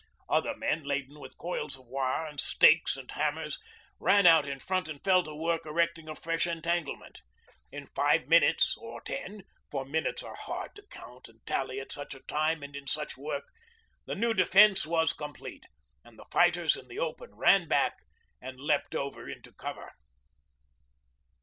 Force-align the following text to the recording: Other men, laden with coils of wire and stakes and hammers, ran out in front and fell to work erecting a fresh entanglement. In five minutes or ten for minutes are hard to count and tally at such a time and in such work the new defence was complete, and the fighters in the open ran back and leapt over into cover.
Other 0.27 0.57
men, 0.57 0.83
laden 0.83 1.19
with 1.19 1.37
coils 1.37 1.77
of 1.77 1.85
wire 1.85 2.25
and 2.25 2.39
stakes 2.41 2.97
and 2.97 3.11
hammers, 3.11 3.59
ran 3.99 4.25
out 4.25 4.47
in 4.47 4.57
front 4.57 4.87
and 4.87 4.99
fell 5.03 5.21
to 5.21 5.35
work 5.35 5.63
erecting 5.63 6.09
a 6.09 6.15
fresh 6.15 6.47
entanglement. 6.47 7.21
In 7.71 7.85
five 7.85 8.27
minutes 8.27 8.75
or 8.77 9.01
ten 9.01 9.43
for 9.69 9.85
minutes 9.85 10.23
are 10.23 10.33
hard 10.33 10.75
to 10.77 10.87
count 10.89 11.29
and 11.29 11.45
tally 11.45 11.79
at 11.79 11.91
such 11.91 12.15
a 12.15 12.19
time 12.23 12.63
and 12.63 12.75
in 12.75 12.87
such 12.87 13.15
work 13.15 13.51
the 14.07 14.15
new 14.15 14.33
defence 14.33 14.87
was 14.87 15.13
complete, 15.13 15.65
and 16.03 16.17
the 16.17 16.25
fighters 16.31 16.75
in 16.75 16.87
the 16.87 16.97
open 16.97 17.35
ran 17.35 17.67
back 17.67 17.99
and 18.41 18.59
leapt 18.59 18.95
over 18.95 19.29
into 19.29 19.51
cover. 19.53 19.91